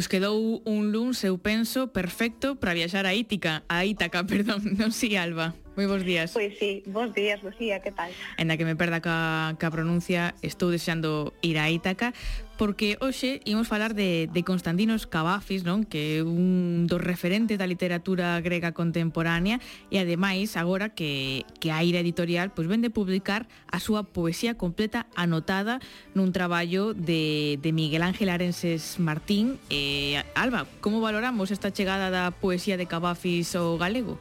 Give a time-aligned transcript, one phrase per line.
[0.00, 4.96] Pois quedou un luns, eu penso, perfecto para viaxar a Ítica, a Ítaca, perdón, non
[4.96, 5.59] si Alba.
[5.78, 6.34] Moi bons días.
[6.34, 8.10] Pois sí, bons días, Lucía, que tal?
[8.36, 12.10] Enda que me perda ca, ca pronuncia, estou deseando ir a Ítaca,
[12.58, 15.86] porque hoxe imos falar de, de Constantinos Cavafis, non?
[15.86, 19.62] que é un dos referentes da literatura grega contemporánea,
[19.94, 25.06] e ademais, agora que, que a Ira Editorial pois, vende publicar a súa poesía completa
[25.14, 25.78] anotada
[26.18, 29.62] nun traballo de, de Miguel Ángel Arenses Martín.
[29.70, 34.18] Eh, Alba, como valoramos esta chegada da poesía de Cavafis ao galego?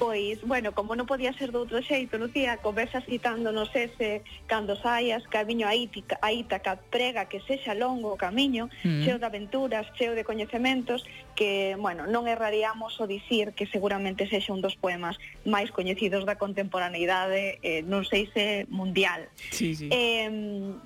[0.00, 5.20] Pois, bueno, como non podía ser de outro xeito, Lucía, conversa citándonos ese cando saias
[5.28, 9.04] camiño a Ítica, a Ítaca, prega que sexa longo o camiño, mm.
[9.04, 11.04] cheo de aventuras, cheo de coñecementos,
[11.36, 16.40] que, bueno, non erraríamos o dicir que seguramente sexa un dos poemas máis coñecidos da
[16.40, 19.28] contemporaneidade, eh, non sei se mundial.
[19.52, 19.92] Sí, sí.
[19.92, 20.80] Eh,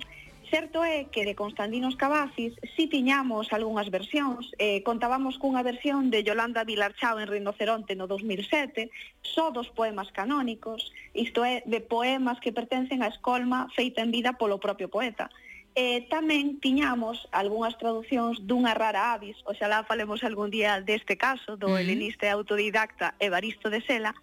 [0.55, 6.23] certo é que de Constantinos Cavazis si tiñamos algunhas versións, eh, contábamos cunha versión de
[6.23, 8.87] Yolanda Vilarchao en Rinoceronte no 2007,
[9.19, 14.39] só dos poemas canónicos, isto é, de poemas que pertencen á escolma feita en vida
[14.39, 15.27] polo propio poeta.
[15.75, 21.67] E tamén tiñamos algunhas traducións dunha rara avis, oxalá falemos algún día deste caso, do
[21.67, 21.81] uh -huh.
[21.83, 24.15] helenista e autodidacta Evaristo de Sela,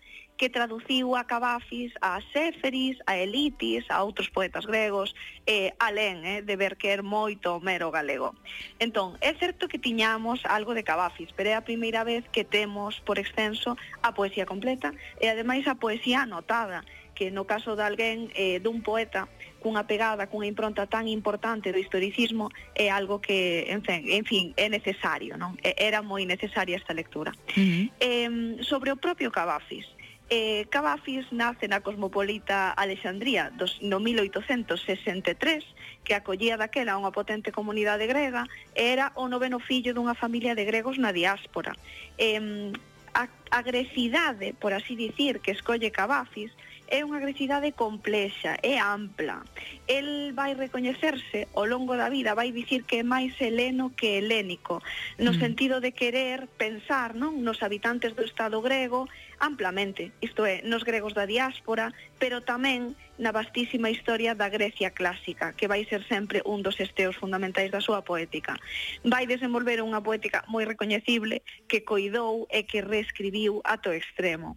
[0.43, 5.15] que traduciu a Cavafis, a Séferis, a Elitis, a outros poetas gregos,
[5.47, 8.35] eh, alén eh, de ver que er moito mero galego.
[8.83, 12.99] Entón, é certo que tiñamos algo de Cavafis, pero é a primeira vez que temos
[13.07, 14.91] por extenso a poesía completa
[15.23, 16.83] e ademais a poesía anotada,
[17.15, 19.31] que no caso de alguén eh, dun poeta
[19.63, 24.45] cunha pegada, cunha impronta tan importante do historicismo é algo que, en fin, en fin
[24.59, 25.55] é necesario, non?
[25.63, 27.31] Era moi necesaria esta lectura.
[27.31, 27.85] Uh -huh.
[28.03, 28.31] eh,
[28.67, 29.87] sobre o propio Cavafis,
[30.31, 35.65] Eh, Cavafis nace na cosmopolita Alexandría dos, no 1863,
[36.05, 40.97] que acollía daquela unha potente comunidade grega era o noveno fillo dunha familia de gregos
[40.97, 41.77] na diáspora.
[42.17, 42.73] Eh,
[43.15, 46.51] a, a grecidade, por así dicir, que escolle Cavafis,
[46.93, 49.41] é unha agresividade complexa, é ampla.
[49.89, 54.85] El vai recoñecerse ao longo da vida, vai dicir que é máis heleno que helénico,
[55.17, 55.41] no mm.
[55.41, 59.09] sentido de querer pensar non nos habitantes do Estado grego
[59.43, 61.91] amplamente, isto é, nos gregos da diáspora,
[62.23, 67.19] pero tamén na vastísima historia da Grecia clásica, que vai ser sempre un dos esteos
[67.19, 68.55] fundamentais da súa poética.
[69.03, 74.55] Vai desenvolver unha poética moi recoñecible que coidou e que reescribiu ato extremo.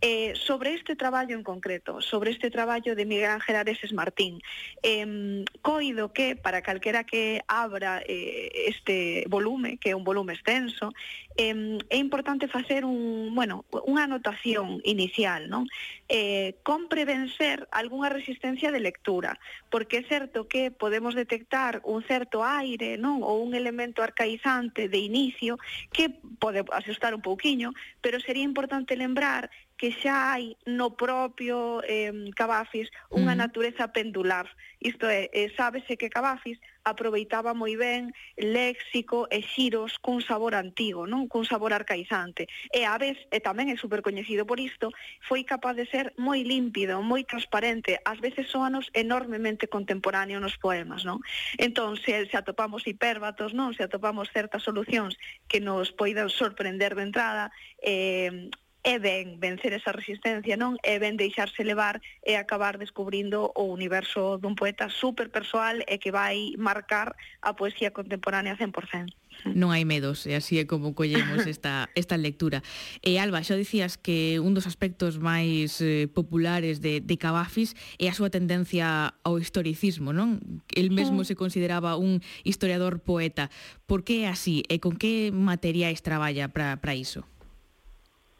[0.00, 4.40] Eh, sobre este traballo en concreto, sobre este traballo de Miguel Ángel Areses Martín,
[4.82, 10.92] eh, coido que para calquera que abra eh, este volume, que é un volume extenso,
[11.36, 15.66] eh, é importante facer un, bueno, unha anotación inicial, non?
[16.08, 19.38] eh, compre vencer algunha resistencia de lectura,
[19.68, 24.98] porque é certo que podemos detectar un certo aire, non, ou un elemento arcaizante de
[24.98, 25.60] inicio
[25.92, 26.08] que
[26.40, 32.90] pode asustar un pouquiño, pero sería importante lembrar que xa hai no propio eh, Cavafis
[33.14, 33.40] unha mm.
[33.40, 34.50] natureza pendular.
[34.82, 41.06] Isto é, eh, sábese que Cavafis aproveitaba moi ben léxico e xiros cun sabor antigo,
[41.06, 42.50] non cun sabor arcaizante.
[42.74, 44.90] E a vez, e tamén é super coñecido por isto,
[45.22, 51.06] foi capaz de ser moi límpido, moi transparente, ás veces soanos enormemente contemporáneo nos poemas,
[51.06, 51.22] non?
[51.54, 53.76] Entón, se, se atopamos hipérbatos, non?
[53.78, 55.14] Se atopamos certas solucións
[55.46, 58.50] que nos poidan sorprender de entrada, eh,
[58.88, 60.80] é ben vencer esa resistencia, non?
[60.80, 66.08] É ben deixarse levar e acabar descubrindo o universo dun poeta super persoal e que
[66.08, 67.12] vai marcar
[67.44, 69.12] a poesía contemporánea 100%.
[69.52, 72.64] Non hai medos, e así é como collemos esta, esta lectura.
[73.04, 78.08] E Alba, xa dicías que un dos aspectos máis eh, populares de, de Cavafis é
[78.08, 80.40] a súa tendencia ao historicismo, non?
[80.72, 81.28] El mesmo mm.
[81.28, 83.52] se consideraba un historiador poeta.
[83.84, 87.28] Por que é así e con que materiais traballa para iso?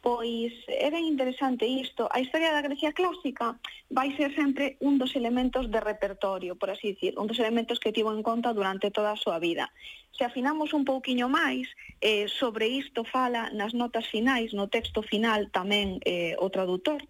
[0.09, 0.55] Pois
[0.87, 2.09] é ben interesante isto.
[2.17, 3.61] A historia da Grecia clásica
[3.91, 7.93] vai ser sempre un dos elementos de repertorio, por así dicir, un dos elementos que
[7.93, 9.69] tivo en conta durante toda a súa vida.
[10.17, 11.69] Se afinamos un pouquiño máis,
[12.01, 17.05] eh, sobre isto fala nas notas finais, no texto final tamén eh, o traductor,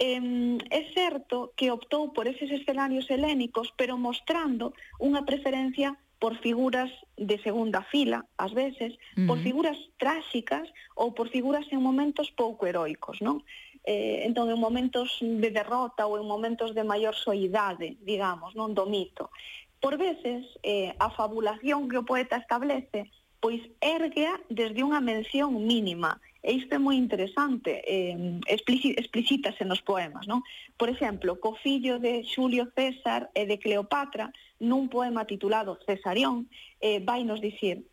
[0.00, 6.92] eh, é certo que optou por eses escenarios helénicos, pero mostrando unha preferencia por figuras
[7.16, 9.26] de segunda fila, ás veces, uh -huh.
[9.26, 13.40] por figuras tráxicas ou por figuras en momentos pouco heroicos, non?
[13.88, 18.84] Eh, entón, en momentos de derrota ou en momentos de maior soidade, digamos, non do
[18.84, 19.32] mito.
[19.80, 23.08] Por veces, eh, a fabulación que o poeta establece,
[23.40, 30.24] pois erguea desde unha mención mínima, E isto é moi interesante, eh, explícitase nos poemas.
[30.24, 30.40] Non?
[30.80, 34.32] Por exemplo, co fillo de Xulio César e de Cleopatra,
[34.64, 36.48] nun poema titulado Cesarión,
[36.80, 37.84] eh, vai nos dicir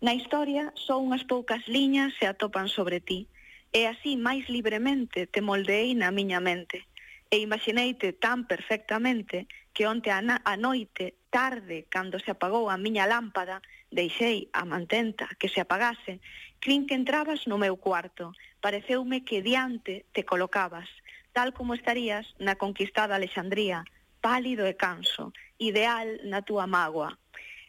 [0.00, 3.32] Na historia, só unhas poucas liñas se atopan sobre ti,
[3.72, 6.84] e así máis libremente te moldeei na miña mente,
[7.32, 13.08] e imagineite tan perfectamente que onte a, a noite, tarde, cando se apagou a miña
[13.08, 16.20] lámpada, Deixei a mantenta que se apagase.
[16.58, 18.32] Crin que entrabas no meu cuarto.
[18.60, 20.88] Pareceume que diante te colocabas,
[21.32, 23.84] tal como estarías na conquistada Alexandría,
[24.20, 27.14] pálido e canso, ideal na túa mágoa.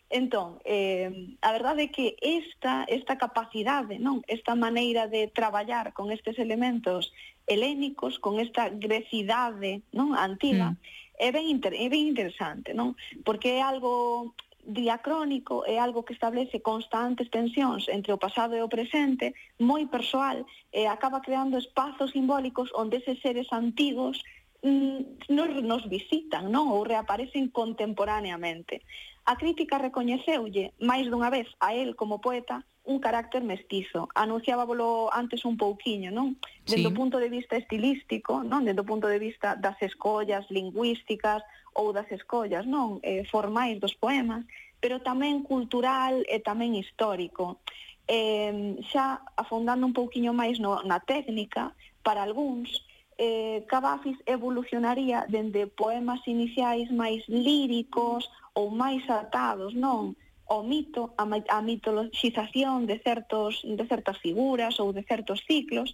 [0.09, 6.15] Entón, eh, a verdade é que esta, esta capacidade, non esta maneira de traballar con
[6.15, 7.11] estes elementos
[7.43, 10.79] helénicos, con esta grecidade non antiga, mm.
[11.19, 12.95] é, ben inter, é ben interesante, non
[13.27, 14.31] porque é algo
[14.67, 19.31] diacrónico é algo que establece constantes tensións entre o pasado e o presente,
[19.63, 20.43] moi persoal,
[20.75, 24.19] e acaba creando espazos simbólicos onde eses seres antigos
[24.59, 26.67] mm, nos, nos visitan, non?
[26.75, 28.83] Ou reaparecen contemporaneamente.
[29.23, 34.07] A crítica recoñeceulle, máis dunha vez, a él como poeta, un carácter mestizo.
[34.15, 36.39] Anunciábalo antes un pouquiño, non?
[36.63, 36.95] Desde sí.
[36.95, 38.63] punto de vista estilístico, non?
[38.63, 41.43] Dendo punto de vista das escollas lingüísticas
[41.75, 43.03] ou das escollas, non?
[43.03, 44.47] Eh, formais dos poemas,
[44.79, 47.59] pero tamén cultural e tamén histórico.
[48.07, 51.75] Eh, xa afondando un pouquiño máis no, na técnica,
[52.07, 52.71] para algúns,
[53.19, 60.15] eh, Cavafis evolucionaría dende poemas iniciais máis líricos ou máis atados, non?
[60.49, 65.91] o mito, a, a mitoloxización de, certos, de certas figuras ou de certos ciclos,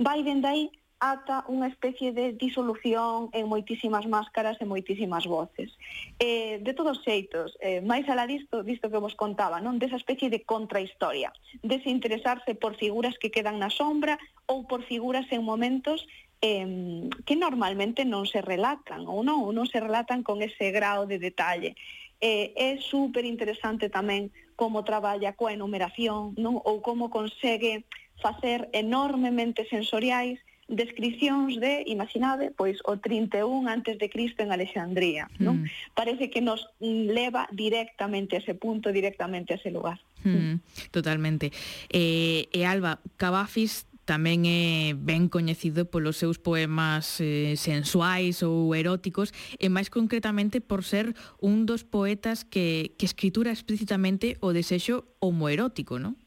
[0.00, 0.64] vai dende aí
[1.00, 5.72] ata unha especie de disolución en moitísimas máscaras e moitísimas voces.
[6.20, 10.28] Eh, de todos xeitos, eh, máis alá disto, disto que vos contaba, non desa especie
[10.28, 11.32] de contrahistoria,
[11.64, 16.04] desinteresarse por figuras que quedan na sombra ou por figuras en momentos
[16.44, 21.08] eh, que normalmente non se relatan ou non, ou non se relatan con ese grao
[21.08, 21.80] de detalle
[22.20, 26.60] eh, é super interesante tamén como traballa coa enumeración non?
[26.60, 27.88] ou como consegue
[28.20, 30.36] facer enormemente sensoriais
[30.70, 35.66] descripcións de, imaginade, pois o 31 antes de Cristo en Alexandría, non?
[35.66, 35.98] Mm.
[35.98, 39.98] Parece que nos leva directamente a ese punto, directamente a ese lugar.
[40.22, 40.62] Mm,
[40.94, 41.50] totalmente.
[41.90, 49.30] Eh, e Alba, Cavafis tamén é ben coñecido polos seus poemas eh, sensuais ou eróticos
[49.62, 56.02] e máis concretamente por ser un dos poetas que, que escritura explícitamente o desexo homoerótico,
[56.02, 56.18] non?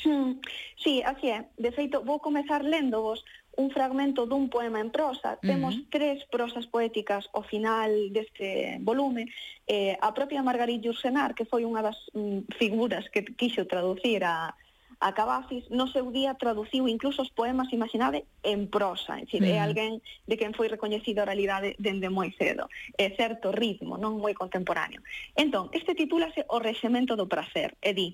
[0.00, 0.40] Hmm,
[0.80, 1.44] sí, así é.
[1.60, 3.20] De feito, vou comezar léndovos
[3.60, 5.36] un fragmento dun poema en prosa.
[5.44, 5.92] Temos uh -huh.
[5.92, 9.28] tres prosas poéticas ao final deste volume.
[9.68, 14.56] Eh, a propia Margarita Ursenar, que foi unha das mm, figuras que quixo traducir a,
[15.00, 19.48] Acabasis no seu día traduciu incluso os poemas, imaginade, en prosa, é dicir, mm.
[19.48, 19.92] é alguén
[20.28, 22.68] de quen foi recoñecido a realidade dende moi cedo,
[23.00, 25.00] é certo ritmo, non moi contemporáneo.
[25.32, 28.08] Entón, este titúlase O rexemento do prazer, e di,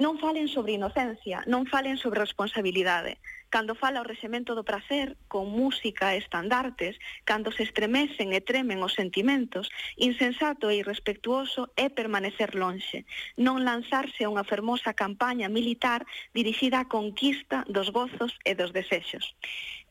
[0.00, 3.20] Non falen sobre inocencia, non falen sobre responsabilidade.
[3.52, 6.96] Cando fala o rexemento do prazer, con música e estandartes,
[7.28, 9.68] cando se estremecen e tremen os sentimentos,
[10.00, 13.04] insensato e irrespectuoso é permanecer lonxe,
[13.36, 19.36] non lanzarse a unha fermosa campaña militar dirixida á conquista dos gozos e dos desexos.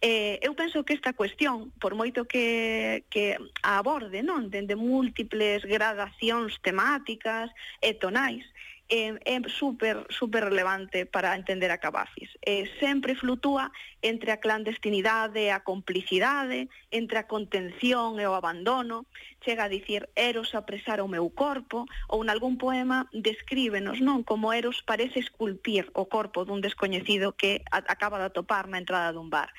[0.02, 6.58] Eh, eu penso que esta cuestión, por moito que, que aborde, non, dende múltiples gradacións
[6.66, 8.48] temáticas e tonais,
[8.90, 12.30] eh, é super, super relevante para entender a Cavafis.
[12.42, 19.06] Eh, sempre flutúa entre a clandestinidade, a complicidade, entre a contención e o abandono.
[19.46, 24.82] Chega a dicir Eros apresar o meu corpo, ou nalgún poema descríbenos non como Eros
[24.82, 29.54] parece esculpir o corpo dun descoñecido que acaba de atopar na entrada dun bar.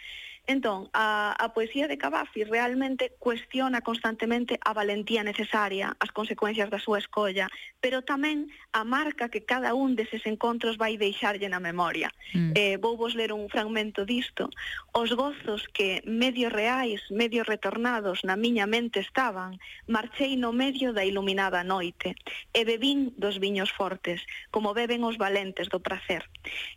[0.50, 6.82] Entón, a, a poesía de Cavafi realmente cuestiona constantemente a valentía necesaria, as consecuencias da
[6.82, 7.46] súa escolla,
[7.78, 12.10] pero tamén a marca que cada un deses encontros vai deixarlle na memoria.
[12.34, 12.52] Mm.
[12.58, 14.50] Eh, vou vos ler un fragmento disto.
[14.90, 19.54] Os gozos que medio reais, medio retornados na miña mente estaban,
[19.86, 22.18] marchei no medio da iluminada noite,
[22.50, 24.18] e bebín dos viños fortes,
[24.50, 26.26] como beben os valentes do prazer.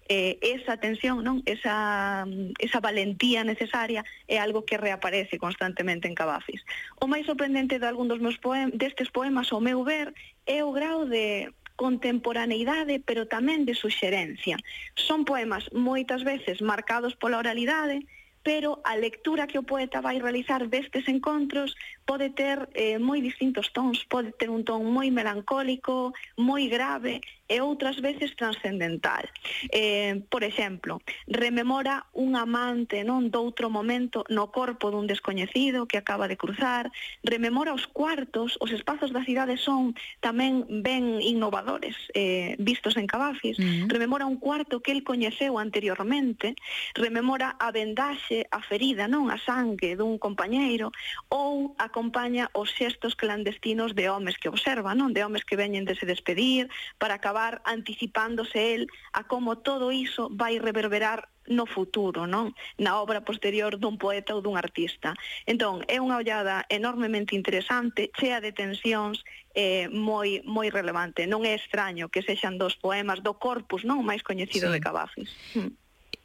[0.05, 1.41] Eh, esa tensión, non?
[1.50, 2.27] Esa,
[2.62, 6.62] esa valentía necesaria necesaria é algo que reaparece constantemente en Cavafis.
[7.00, 10.12] O máis sorprendente de algún dos meus poem, destes poemas, ao meu ver,
[10.43, 14.60] é o grau de contemporaneidade, pero tamén de suxerencia.
[14.93, 18.03] Son poemas moitas veces marcados pola oralidade,
[18.43, 21.74] pero a lectura que o poeta vai realizar destes encontros
[22.05, 27.62] pode ter eh, moi distintos tons, pode ter un ton moi melancólico, moi grave e
[27.62, 29.29] outras veces transcendental.
[29.69, 36.27] Eh, por exemplo, rememora un amante non doutro momento no corpo dun descoñecido que acaba
[36.27, 36.89] de cruzar,
[37.22, 39.93] rememora os cuartos, os espazos da cidade son
[40.24, 43.86] tamén ben innovadores eh, vistos en Cavafis, uh mm-hmm.
[43.86, 43.91] -huh.
[43.91, 46.55] rememora un cuarto que el coñeceu anteriormente,
[46.98, 50.89] rememora a vendaxe, a ferida, non a sangue dun compañeiro
[51.29, 55.13] ou a acompaña os xestos clandestinos de homes que observa, non?
[55.13, 60.33] De homes que veñen de se despedir para acabar anticipándose el a como todo iso
[60.33, 62.57] vai reverberar no futuro, non?
[62.81, 65.13] Na obra posterior dun poeta ou dun artista.
[65.45, 69.21] Entón, é unha ollada enormemente interesante, chea de tensións,
[69.53, 71.29] eh, moi moi relevante.
[71.29, 74.73] Non é extraño que sexan dos poemas do corpus, non, máis coñecido sí.
[74.73, 75.29] de Cavafis.
[75.53, 75.77] Hmm.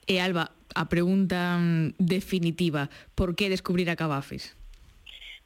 [0.09, 4.58] E Alba, a pregunta mm, definitiva, por que descubrir a Cavafis?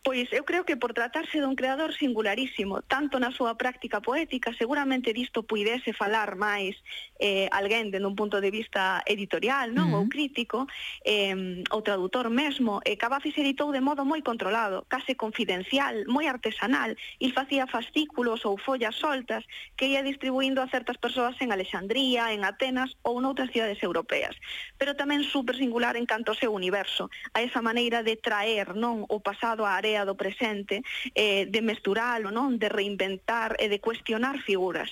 [0.03, 5.15] Pois eu creo que por tratarse dun creador singularísimo, tanto na súa práctica poética, seguramente
[5.15, 6.75] disto puidese falar máis
[7.23, 9.95] eh, alguén dende un punto de vista editorial, non?
[9.95, 10.03] Uh -huh.
[10.03, 10.67] Ou crítico,
[11.07, 12.83] eh, ou traductor mesmo.
[12.83, 18.59] Eh, Cavafis editou de modo moi controlado, case confidencial, moi artesanal, e facía fascículos ou
[18.59, 19.47] follas soltas
[19.79, 24.35] que ia distribuindo a certas persoas en Alexandría, en Atenas ou noutras cidades europeas.
[24.83, 27.07] Pero tamén super singular en canto ao seu universo,
[27.39, 30.83] a esa maneira de traer non o pasado á área idea do presente,
[31.15, 32.57] eh, de mesturalo, non?
[32.57, 34.89] de reinventar e de cuestionar figuras.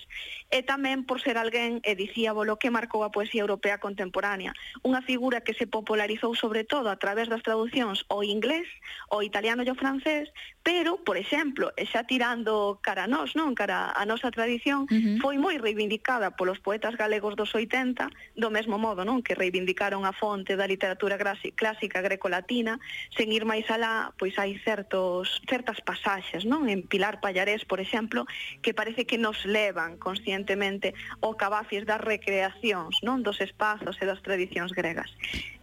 [0.52, 4.52] E tamén por ser alguén, e dicía Bolo, que marcou a poesía europea contemporánea,
[4.84, 8.68] unha figura que se popularizou sobre todo a través das traduccións ao inglés,
[9.08, 10.28] ao italiano e ao francés,
[10.62, 14.92] Pero, por exemplo, e xa tirando cara a nós, non cara a nosa tradición, uh
[14.92, 15.16] -huh.
[15.16, 20.12] foi moi reivindicada polos poetas galegos dos 80, do mesmo modo, non que reivindicaron a
[20.12, 21.16] fonte da literatura
[21.56, 22.76] clásica grecolatina,
[23.16, 26.68] sen ir máis alá, pois hai certos certas pasaxes, non?
[26.68, 28.28] En Pilar Pallarés, por exemplo,
[28.60, 30.92] que parece que nos levan conscientemente
[31.24, 35.08] ao cabafis das recreacións, non, dos espazos e das tradicións gregas.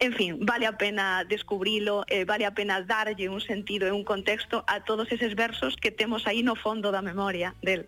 [0.01, 4.01] En fin, vale a pena descubrilo, eh, vale a pena darlle un sentido e un
[4.01, 7.86] contexto a todo todos eses versos que temos aí no fondo da memoria del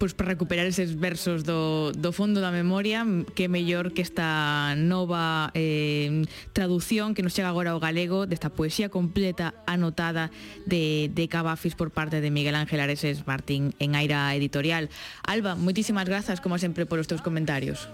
[0.00, 3.04] pois para recuperar eses versos do, do fondo da memoria
[3.36, 6.24] que mellor que esta nova eh,
[6.56, 10.32] traducción que nos chega agora ao galego desta poesía completa anotada
[10.64, 14.88] de, de Cavafis por parte de Miguel Ángel Areses Martín en Aira Editorial.
[15.22, 17.92] Alba, moitísimas grazas como sempre polos teus comentarios.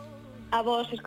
[0.54, 1.04] A vos, escoitamos.